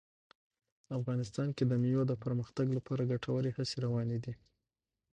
افغانستان 0.97 1.47
کې 1.55 1.63
د 1.67 1.73
مېوو 1.81 2.03
د 2.09 2.13
پرمختګ 2.23 2.67
لپاره 2.77 3.09
ګټورې 3.11 3.51
هڅې 3.57 3.75
روانې 3.85 4.17
دي. 4.23 4.33